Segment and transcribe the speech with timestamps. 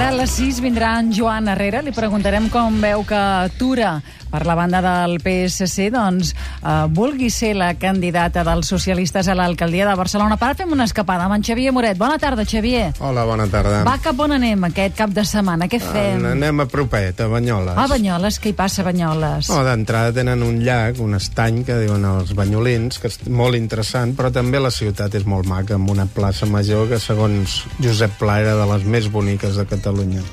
[0.00, 1.82] Ara a les 6 vindrà en Joan Herrera.
[1.84, 3.18] Li preguntarem com veu que
[3.58, 3.98] Tura,
[4.30, 6.30] per la banda del PSC, doncs,
[6.64, 10.38] eh, vulgui ser la candidata dels socialistes a l'alcaldia de Barcelona.
[10.40, 11.98] Per fem una escapada amb en Xavier Moret.
[11.98, 12.94] Bona tarda, Xavier.
[13.00, 13.82] Hola, bona tarda.
[13.84, 15.68] Va, cap on anem aquest cap de setmana?
[15.68, 16.16] Què fem?
[16.24, 17.76] An- Anem a propet, a Banyoles.
[17.76, 19.50] A Banyoles, què hi passa a Banyoles?
[19.50, 24.16] Oh, D'entrada tenen un llac, un estany, que diuen els banyolins, que és molt interessant,
[24.16, 28.40] però també la ciutat és molt maca, amb una plaça major que, segons Josep Pla,
[28.40, 29.89] era de les més boniques de Catalunya.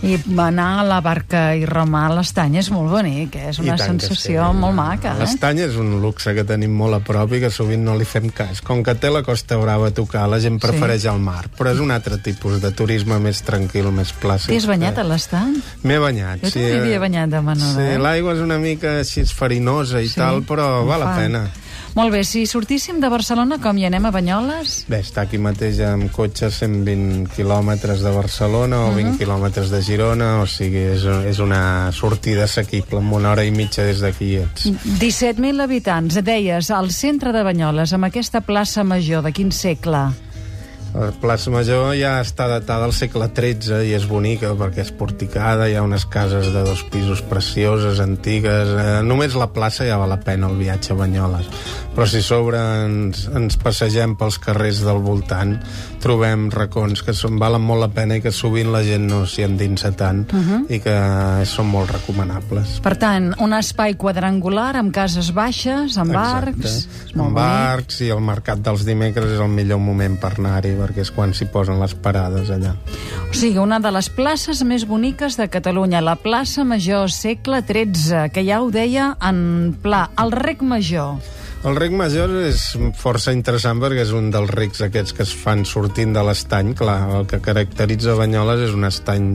[0.07, 3.49] I anar a la barca i remar a l'estany és molt bonic, eh?
[3.51, 4.57] és una sensació sí.
[4.61, 5.15] molt maca.
[5.15, 5.23] Eh?
[5.23, 8.29] L'estany és un luxe que tenim molt a prop i que sovint no li fem
[8.29, 8.61] cas.
[8.65, 11.83] Com que té la Costa Brava a tocar, la gent prefereix el mar, però és
[11.83, 14.51] un altre tipus de turisme més tranquil, més plàcid.
[14.51, 15.59] T'hi has banyat a l'estany?
[15.83, 16.59] M'he banyat, Jo sí.
[16.59, 18.01] també m'hi havia banyat de menor, Sí, eh?
[18.01, 20.19] l'aigua és una mica així farinosa i Sí?
[20.19, 21.47] tal, però val la pena.
[21.95, 24.83] Molt bé, si sortíssim de Barcelona, com hi anem a Banyoles?
[24.91, 30.29] Bé, està aquí mateix amb cotxe 120 quilòmetres de Barcelona o 20 quilòmetres de Girona,
[30.43, 34.69] o sigui, és, és una sortida assequible, amb una hora i mitja des d'aquí ets.
[34.99, 40.07] 17.000 habitants, deies, al centre de Banyoles, amb aquesta plaça major, de quin segle?
[40.97, 45.67] La plaça Major ja està datada al segle XIII i és bonica perquè és porticada,
[45.69, 48.71] hi ha unes cases de dos pisos precioses, antigues...
[48.73, 51.51] Eh, només la plaça ja val la pena el viatge a Banyoles.
[51.93, 55.55] Però si sobre ens, ens passegem pels carrers del voltant,
[56.01, 59.45] trobem racons que són, valen molt la pena i que sovint la gent no s'hi
[59.45, 60.23] endinsa tant
[60.69, 60.97] i que
[61.49, 62.77] són molt recomanables.
[62.85, 66.85] Per tant, un espai quadrangular amb cases baixes, amb arcs...
[67.07, 70.75] És molt Amb arcs i el mercat dels dimecres és el millor moment per anar-hi
[70.87, 72.73] perquè és quan s'hi posen les parades allà.
[73.27, 78.29] O sigui, una de les places més boniques de Catalunya, la plaça Major, segle XIII,
[78.31, 81.17] que ja ho deia en pla, el rec major.
[81.67, 82.61] El rec major és
[82.95, 86.71] força interessant perquè és un dels recs aquests que es fan sortint de l'estany.
[86.79, 89.25] Clar, el que caracteritza Banyoles és un estany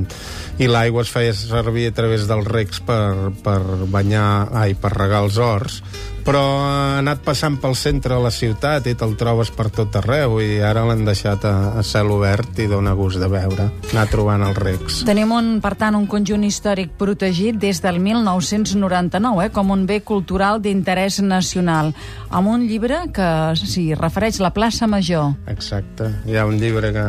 [0.62, 3.60] i l'aigua es feia servir a través dels recs per, per
[3.92, 5.82] banyar, ai, per regar els horts,
[6.22, 10.38] però ha anat passant pel centre de la ciutat i te'l trobes per tot arreu
[10.42, 14.44] i ara l'han deixat a, a cel obert i dona gust de veure, anar trobant
[14.46, 15.00] els recs.
[15.08, 20.00] Tenim, un, per tant, un conjunt històric protegit des del 1999, eh, com un bé
[20.06, 21.92] cultural d'interès nacional,
[22.30, 23.28] amb un llibre que
[23.58, 25.32] s'hi refereix la plaça Major.
[25.50, 26.08] Exacte.
[26.28, 27.06] Hi ha un llibre que,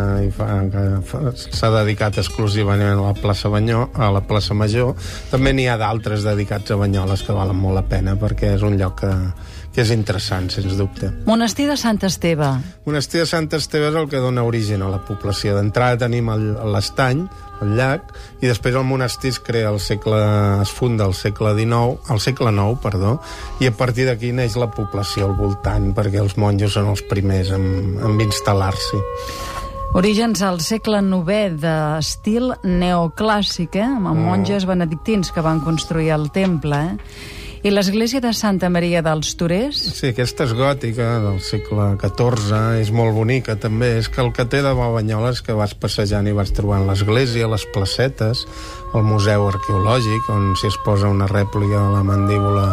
[0.73, 4.95] que s'ha dedicat exclusivament a la plaça Banyó, a la plaça Major.
[5.31, 8.77] També n'hi ha d'altres dedicats a Banyoles que valen molt la pena perquè és un
[8.79, 9.13] lloc que,
[9.73, 11.09] que és interessant, sens dubte.
[11.25, 12.49] Monestir de Sant Esteve.
[12.85, 15.55] Monestir de Sant Esteve és el que dona origen a la població.
[15.57, 16.29] D'entrada tenim
[16.73, 17.25] l'estany,
[17.61, 20.19] el llac, i després el monestir es crea al segle...
[20.63, 23.17] es funda al segle XIX, al segle IX, perdó,
[23.61, 27.53] i a partir d'aquí neix la població al voltant, perquè els monjos són els primers
[27.55, 27.67] en,
[28.01, 29.03] en instal·lar-s'hi.
[29.93, 33.85] Orígens al segle IX d'estil neoclàssic, eh?
[33.85, 36.79] amb monges benedictins que van construir el temple.
[36.81, 37.41] Eh?
[37.63, 39.77] I l'església de Santa Maria dels Torers?
[39.95, 42.49] Sí, aquesta és gòtica, del segle XIV,
[42.81, 43.93] és molt bonica també.
[44.01, 47.47] És que el que té de bo Banyoles que vas passejant i vas trobant l'església,
[47.47, 48.43] les placetes,
[48.91, 52.67] el museu arqueològic, on s'hi es posa una rèplica de la mandíbula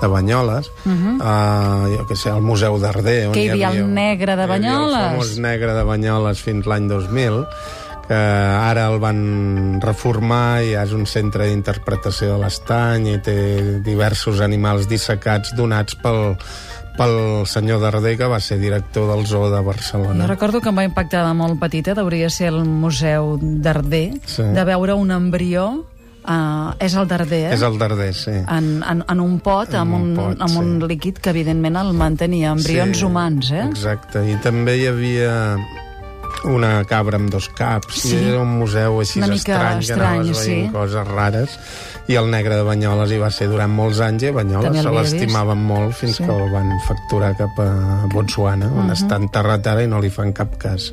[0.00, 1.14] de Banyoles, uh -huh.
[1.20, 3.34] uh, jo què sé, el museu d'Arder, on Mhm.
[3.34, 4.96] Que hi havia el negre de hi havia Banyoles.
[4.96, 7.44] El famós negre de Banyoles fins l'any 2000,
[8.10, 13.36] que ara el van reformar i és un centre d'interpretació de l'estany i té
[13.86, 16.34] diversos animals dissecats donats pel,
[16.98, 17.14] pel
[17.46, 20.26] senyor Darder, que va ser director del Zoo de Jo Barcelona.
[20.26, 24.42] recordo que em va impactar de molt petita, hauria de ser el Museu d'Arder, Sí.
[24.42, 25.68] de veure un embrió,
[26.26, 27.54] uh, és el d'Arder, eh?
[27.54, 28.32] És el Darder, sí.
[28.32, 30.88] en, en, en un pot, En amb un, un pot, amb un sí.
[30.88, 33.68] líquid que evidentment el mantenia, embrions Sí, humans, eh?
[33.70, 35.56] Exacte, i també hi havia
[36.44, 38.14] una cabra amb dos caps Sí.
[38.16, 40.72] i era un museu així Una mica estrany, que anaves estrany, veient sí.
[40.72, 41.58] coses rares
[42.10, 44.90] i el negre de Banyoles hi va ser durant molts anys i a Banyoles se
[44.90, 46.24] l'estimaven molt fins Sí.
[46.24, 50.32] que el van facturar cap a Botswana on està enterrat ara i no li fan
[50.32, 50.90] cap cas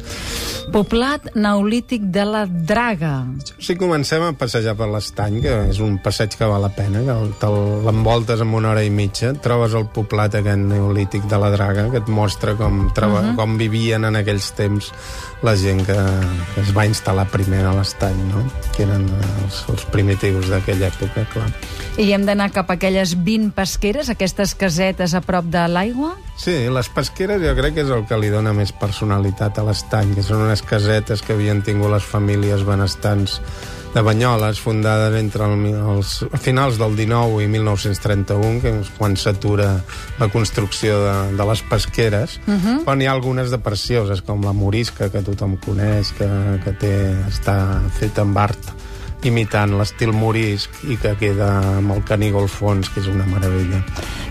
[0.72, 3.26] Poblat neolític de la Draga.
[3.60, 7.48] si comencem a passejar per l'estany que és un passeig que val la pena que
[7.86, 11.98] l'envoltes en una hora i mitja trobes el poblat aquest neolític de la Draga que
[11.98, 13.36] et mostra com, uh -huh.
[13.36, 14.92] com vivien en aquells temps
[15.46, 15.98] la gent que,
[16.54, 18.44] que es va instal·lar primer a l'estany, no?
[18.76, 19.06] que eren
[19.44, 21.50] els, els primitius d'aquella època, clar.
[21.98, 26.16] I hem d'anar cap a aquelles 20 pesqueres, aquestes casetes a prop de l'aigua?
[26.38, 30.14] Sí, les pesqueres jo crec que és el que li dona més personalitat a l'estany,
[30.14, 33.40] que són unes casetes que havien tingut les famílies benestants
[33.96, 36.12] de Banyoles, fundades entre el, els
[36.44, 39.72] finals del 19 i 1931, que és quan s'atura
[40.20, 42.78] la construcció de, de les pesqueres, uh -huh.
[42.86, 46.30] però n'hi ha algunes de precioses, com la Morisca, que tothom coneix, que,
[46.64, 46.94] que té,
[47.26, 48.74] està feta amb art
[49.24, 53.82] imitant l'estil morisc i que queda amb el Canigó al fons, que és una meravella.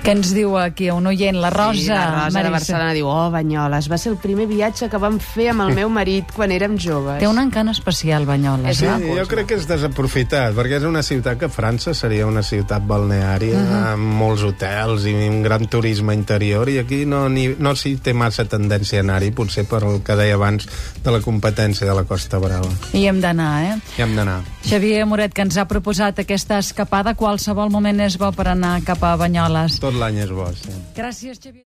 [0.07, 1.81] Què ens diu aquí un oient, la Rosa?
[1.81, 2.51] Sí, la Rosa de Marisa?
[2.55, 5.89] Barcelona diu, oh, Banyoles, va ser el primer viatge que vam fer amb el meu
[5.91, 7.19] marit quan érem joves.
[7.19, 9.17] Té un encant especial, Banyoles, Sí, eh?
[9.19, 13.59] jo crec que és desaprofitat, perquè és una ciutat que França seria una ciutat balneària,
[13.59, 13.81] uh -huh.
[13.97, 18.15] amb molts hotels i un gran turisme interior, i aquí no, ni, no s'hi té
[18.15, 20.69] massa tendència a anar-hi, potser per el que deia abans
[21.03, 22.71] de la competència de la Costa Brava.
[22.93, 23.79] I hem d'anar, eh?
[23.99, 24.43] Hi hem d'anar.
[24.63, 29.03] Xavier Moret, que ens ha proposat aquesta escapada, qualsevol moment és bo per anar cap
[29.03, 29.81] a Banyoles.
[29.81, 30.75] Tot l'any és bo, sí.
[30.97, 31.65] Gràcies, Xavier.